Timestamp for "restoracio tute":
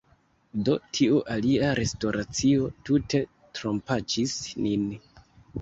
1.81-3.21